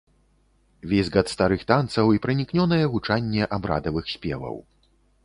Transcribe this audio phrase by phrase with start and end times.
[0.93, 4.57] Візгат старых танцаў і пранікнёнае гучанне абрадавых спеваў.